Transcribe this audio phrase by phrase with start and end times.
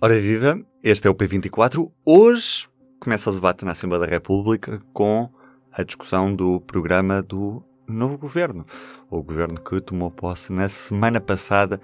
[0.00, 1.90] Ora viva, este é o P24.
[2.06, 2.68] Hoje
[3.00, 5.28] começa o debate na Assembleia da República com
[5.72, 8.64] a discussão do programa do novo governo.
[9.10, 11.80] O governo que tomou posse na semana passada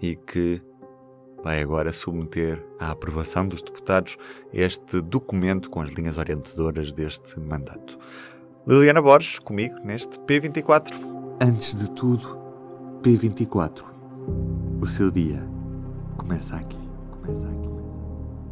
[0.00, 0.62] e que
[1.44, 4.16] vai agora submeter à aprovação dos deputados
[4.50, 7.98] este documento com as linhas orientadoras deste mandato.
[8.66, 10.94] Liliana Borges, comigo neste P24.
[11.38, 12.38] Antes de tudo,
[13.02, 13.84] P24.
[14.80, 15.46] O seu dia
[16.16, 16.87] começa aqui.
[17.28, 17.77] Começa aqui.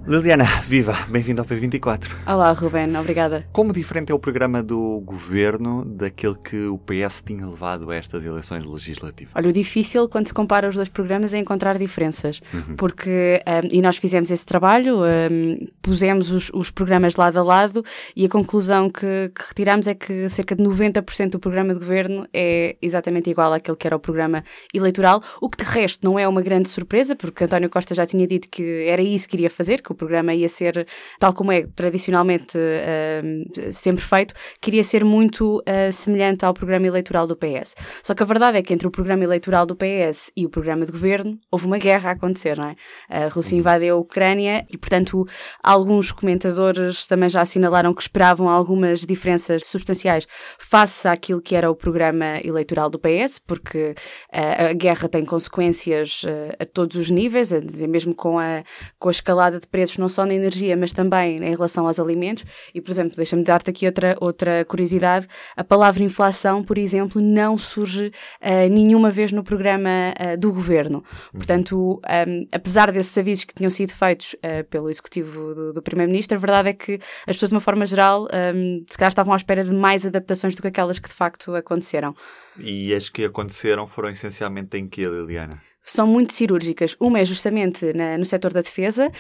[0.09, 0.96] Liliana, viva!
[1.09, 2.12] Bem-vindo ao P24.
[2.24, 3.45] Olá, Ruben, obrigada.
[3.52, 8.24] Como diferente é o programa do governo daquele que o PS tinha levado a estas
[8.24, 9.33] eleições legislativas?
[9.34, 12.77] Olha, o difícil quando se compara os dois programas é encontrar diferenças, uhum.
[12.77, 17.84] porque, um, e nós fizemos esse trabalho, um, pusemos os, os, programas lado a lado
[18.14, 22.28] e a conclusão que, que retiramos é que cerca de 90% do programa de governo
[22.33, 26.28] é exatamente igual àquele que era o programa eleitoral, o que de resto não é
[26.28, 29.83] uma grande surpresa, porque António Costa já tinha dito que era isso que iria fazer,
[29.83, 30.86] que o programa ia ser,
[31.18, 37.27] tal como é tradicionalmente uh, sempre feito, queria ser muito uh, semelhante ao programa eleitoral
[37.27, 37.75] do PS.
[38.03, 40.84] Só que a verdade é que entre o programa eleitoral do PS e o programa
[40.84, 42.77] de governo houve uma guerra a acontecer, não é?
[43.08, 43.61] A Rússia uhum.
[43.61, 45.27] invadiu a Ucrânia e, portanto,
[45.62, 50.27] alguns comentadores também já assinalaram que esperavam algumas diferenças substanciais
[50.58, 53.94] face àquilo que era o programa eleitoral do PS, porque
[54.33, 56.22] uh, a guerra tem consequências
[56.58, 57.50] a todos os níveis,
[57.88, 58.62] mesmo com a,
[58.98, 61.98] com a escalada de preços preços não só na energia, mas também em relação aos
[61.98, 62.45] alimentos.
[62.75, 67.56] E, por exemplo, deixa-me dar-te aqui outra, outra curiosidade: a palavra inflação, por exemplo, não
[67.56, 69.89] surge uh, nenhuma vez no programa
[70.20, 71.03] uh, do governo.
[71.33, 76.37] Portanto, um, apesar desses avisos que tinham sido feitos uh, pelo executivo do, do Primeiro-Ministro,
[76.37, 76.95] a verdade é que
[77.27, 80.55] as pessoas, de uma forma geral, um, se calhar estavam à espera de mais adaptações
[80.55, 82.15] do que aquelas que de facto aconteceram.
[82.59, 85.62] E as que aconteceram foram essencialmente em que, Liliana?
[85.87, 86.97] São muito cirúrgicas.
[87.01, 89.11] Uma é justamente na, no setor da defesa.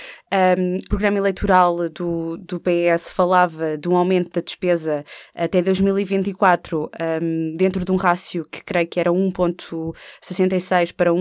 [0.58, 6.90] Um, o programa eleitoral do, do PS falava de um aumento da despesa até 2024
[7.22, 11.12] um, dentro de um rácio que creio que era 1.66 para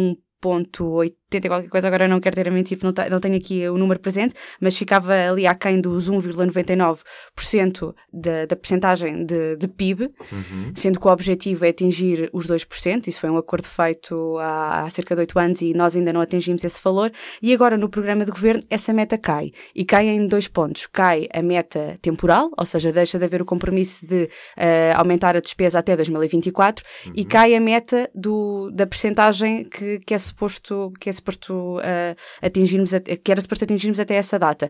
[1.35, 3.77] 1 1.80 qualquer coisa, agora não quero ter a mentir, não, não tenho aqui o
[3.77, 10.71] número presente, mas ficava ali aquém dos 1,99% da, da percentagem de, de PIB, uhum.
[10.75, 14.89] sendo que o objetivo é atingir os 2%, isso foi um acordo feito há, há
[14.89, 18.25] cerca de 8 anos e nós ainda não atingimos esse valor, e agora no programa
[18.25, 22.65] de governo essa meta cai, e cai em dois pontos, cai a meta temporal, ou
[22.65, 27.13] seja, deixa de haver o compromisso de uh, aumentar a despesa até 2024, uhum.
[27.15, 32.15] e cai a meta do, da percentagem que, que é suposto, que é suposto uh,
[32.41, 32.91] atingirmos,
[33.23, 34.69] que era suposto atingirmos até essa data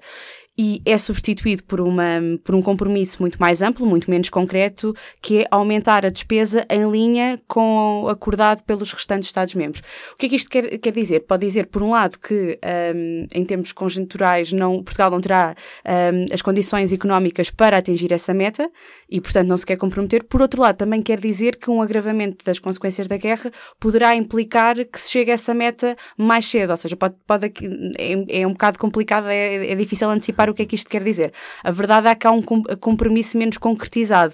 [0.58, 5.40] e é substituído por, uma, por um compromisso muito mais amplo, muito menos concreto, que
[5.40, 9.82] é aumentar a despesa em linha com o acordado pelos restantes Estados-membros.
[10.14, 11.22] O que é que isto quer, quer dizer?
[11.22, 12.58] Pode dizer, por um lado, que
[12.96, 15.56] um, em termos conjunturais não, Portugal não terá
[15.86, 18.70] um, as condições económicas para atingir essa meta
[19.10, 20.24] e, portanto, não se quer comprometer.
[20.24, 24.76] Por outro lado, também quer dizer que um agravamento das consequências da guerra poderá implicar
[24.86, 27.54] que se chegue a essa meta mais cedo, ou seja, pode, pode,
[27.98, 31.04] é, é um bocado complicado, é, é difícil antecipar o que é que isto quer
[31.04, 31.32] dizer.
[31.64, 34.34] A verdade é que há um compromisso menos concretizado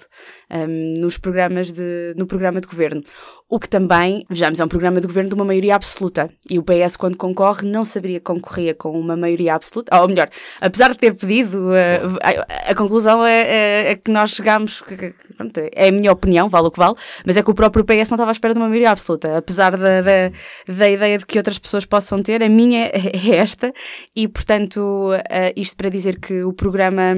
[0.50, 3.02] um, nos programas de, no programa de governo.
[3.48, 6.30] O que também, vejamos, é um programa de governo de uma maioria absoluta.
[6.48, 9.94] E o PS, quando concorre, não saberia que concorria com uma maioria absoluta.
[10.00, 14.30] Ou melhor, apesar de ter pedido, uh, a, a, conclusão é, é, é, que nós
[14.30, 14.80] chegamos.
[14.80, 16.94] Que, que, pronto, é a minha opinião, vale o que vale,
[17.26, 19.38] mas é que o próprio PS não estava à espera de uma maioria absoluta.
[19.38, 20.30] Apesar da, da,
[20.68, 23.72] da ideia de que outras pessoas possam ter, a minha é esta.
[24.14, 27.14] E, portanto, uh, isto para dizer que o programa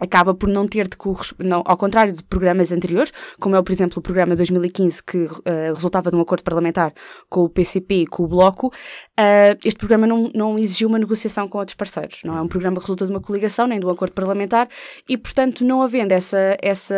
[0.00, 0.96] acaba por não ter de
[1.38, 5.42] não, ao contrário de programas anteriores, como é, por exemplo, o programa 2015 que uh,
[5.74, 6.92] resultava de um acordo parlamentar
[7.28, 11.46] com o PCP e com o Bloco, uh, este programa não, não exigiu uma negociação
[11.46, 12.20] com outros parceiros.
[12.24, 14.68] Não é um programa que resulta de uma coligação nem de um acordo parlamentar
[15.08, 16.94] e, portanto, não havendo essa, essa,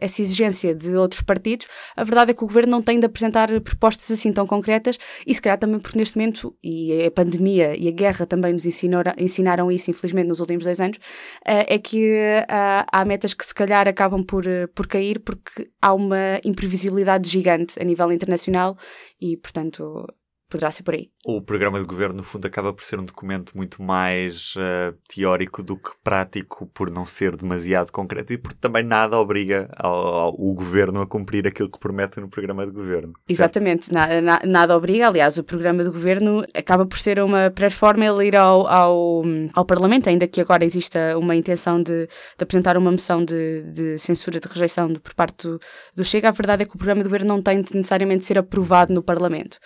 [0.00, 3.48] essa exigência de outros partidos, a verdade é que o governo não tem de apresentar
[3.60, 7.88] propostas assim tão concretas e, se calhar, também porque neste momento, e a pandemia e
[7.88, 12.37] a guerra também nos ensinaram, ensinaram isso, infelizmente, nos últimos dois anos, uh, é que
[12.42, 17.28] uh, há metas que se calhar acabam por, uh, por cair porque há uma imprevisibilidade
[17.28, 18.76] gigante a nível internacional
[19.20, 20.06] e, portanto,
[20.48, 21.10] poderá ser por aí.
[21.24, 25.62] O programa de governo, no fundo, acaba por ser um documento muito mais uh, teórico
[25.62, 30.34] do que prático, por não ser demasiado concreto e porque também nada obriga ao, ao,
[30.34, 33.12] o governo a cumprir aquilo que promete no programa de governo.
[33.28, 35.08] Exatamente, na, na, nada obriga.
[35.08, 39.22] Aliás, o programa de governo acaba por ser uma pré-forma ele ir ao, ao,
[39.52, 43.98] ao, Parlamento, ainda que agora exista uma intenção de, de apresentar uma moção de, de,
[43.98, 45.60] censura, de rejeição por parte do,
[45.94, 46.28] do Chega.
[46.28, 49.02] A verdade é que o programa de governo não tem de necessariamente ser aprovado no
[49.02, 49.58] Parlamento.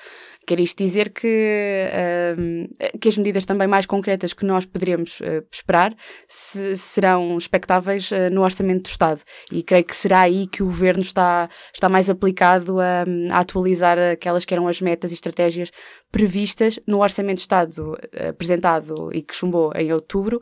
[0.46, 5.44] Quer isto dizer que, uh, que as medidas também mais concretas que nós poderemos uh,
[5.50, 5.94] esperar
[6.26, 9.22] se, serão expectáveis uh, no Orçamento do Estado.
[9.52, 13.98] E creio que será aí que o Governo está, está mais aplicado a, a atualizar
[13.98, 15.70] aquelas que eram as metas e estratégias
[16.10, 17.96] previstas no Orçamento de Estado
[18.28, 20.40] apresentado e que chumbou em outubro,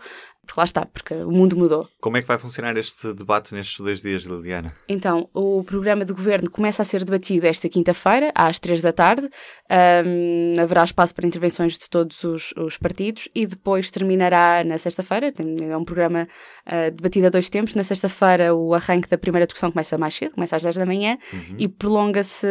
[0.51, 1.89] porque lá está, porque o mundo mudou.
[2.01, 4.75] Como é que vai funcionar este debate nestes dois dias, Liliana?
[4.89, 9.31] Então, o programa de governo começa a ser debatido esta quinta-feira, às três da tarde.
[9.71, 15.33] Um, haverá espaço para intervenções de todos os, os partidos e depois terminará na sexta-feira.
[15.39, 16.27] É um programa
[16.67, 17.77] uh, debatido a dois tempos.
[17.77, 21.17] Na sexta-feira, o arranque da primeira discussão começa mais cedo, começa às 10 da manhã
[21.33, 21.57] uhum.
[21.59, 22.49] e prolonga-se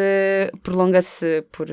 [0.63, 0.99] prolonga
[1.51, 1.67] por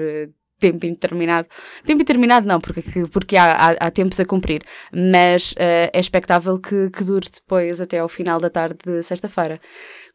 [0.58, 1.48] tempo indeterminado.
[1.84, 2.82] Tempo indeterminado não, porque,
[3.12, 4.62] porque há, há, há tempos a cumprir,
[4.92, 9.60] mas uh, é expectável que, que dure depois até ao final da tarde de sexta-feira.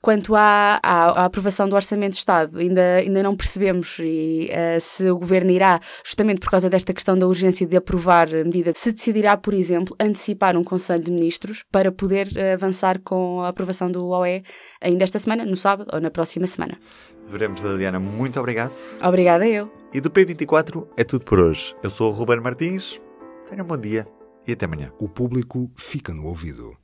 [0.02, 4.82] Quanto à, à, à, aprovação do Orçamento de Estado, ainda, ainda não percebemos e, uh,
[4.82, 8.72] se o Governo irá, justamente por causa desta questão da urgência de aprovar a medida,
[8.74, 13.50] se decidirá, por exemplo, antecipar um Conselho de Ministros para poder uh, avançar com a
[13.50, 14.44] aprovação do OE
[14.82, 16.80] ainda esta semana, no sábado ou na próxima semana.
[17.28, 18.00] Veremos, Liliana.
[18.00, 18.74] Muito obrigado.
[19.04, 19.72] Obrigada eu.
[19.94, 21.76] E do P24 é tudo por hoje.
[21.84, 23.00] Eu sou o Ruben Martins.
[23.48, 24.08] Tenha um bom dia
[24.48, 24.92] e até amanhã.
[25.00, 26.76] O público fica no ouvido.